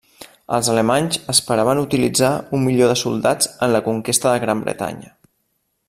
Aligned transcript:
Els 0.55 0.69
alemanys 0.75 1.19
esperaven 1.33 1.81
utilitzar 1.81 2.31
un 2.59 2.65
milió 2.69 2.87
de 2.93 2.97
soldats 3.03 3.53
en 3.67 3.75
la 3.77 3.83
conquesta 3.91 4.31
de 4.35 4.45
Gran 4.47 4.65
Bretanya. 4.65 5.15